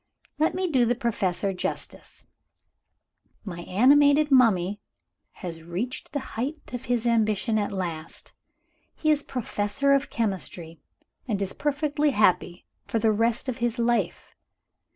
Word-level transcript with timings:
"Let 0.39 0.55
me 0.55 0.67
do 0.67 0.83
the 0.83 0.95
Professor 0.95 1.53
justice. 1.53 2.25
My 3.45 3.59
Animated 3.65 4.31
Mummy 4.31 4.81
has 5.33 5.61
reached 5.61 6.11
the 6.11 6.19
height 6.33 6.73
of 6.73 6.85
his 6.85 7.05
ambition 7.05 7.59
at 7.59 7.71
last 7.71 8.33
he 8.95 9.11
is 9.11 9.21
Professor 9.21 9.93
of 9.93 10.09
Chemistry, 10.09 10.79
and 11.27 11.39
is 11.39 11.53
perfectly 11.53 12.09
happy 12.17 12.65
for 12.87 12.97
the 12.97 13.11
rest 13.11 13.47
of 13.47 13.59
his 13.59 13.77
life. 13.77 14.33